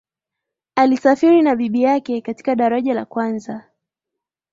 alisafiri 0.75 1.41
na 1.41 1.55
bibi 1.55 1.81
yake 1.81 2.21
katika 2.21 2.55
daraja 2.55 2.93
la 2.93 3.05
kwanza 3.05 3.65